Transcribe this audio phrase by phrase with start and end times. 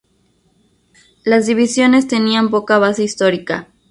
[1.23, 3.67] Las divisiones tenían poca base histórica.